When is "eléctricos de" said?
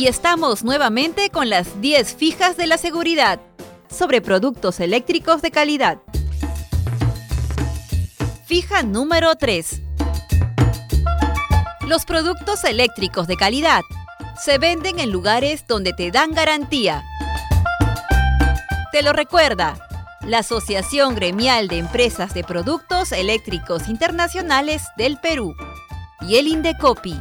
4.80-5.50, 12.64-13.36